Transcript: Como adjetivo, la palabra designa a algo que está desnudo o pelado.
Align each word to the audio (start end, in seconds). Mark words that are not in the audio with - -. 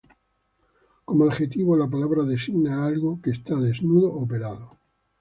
Como 1.05 1.25
adjetivo, 1.25 1.77
la 1.77 1.87
palabra 1.87 2.23
designa 2.23 2.75
a 2.81 2.85
algo 2.87 3.21
que 3.21 3.29
está 3.29 3.53
desnudo 3.57 4.11
o 4.11 4.25
pelado. 4.27 4.71